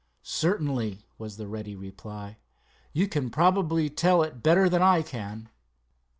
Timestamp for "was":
1.19-1.37